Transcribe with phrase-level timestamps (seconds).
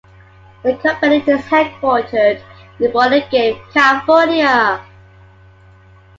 [0.63, 2.41] The company is headquartered
[2.79, 4.83] in Burlingame, California.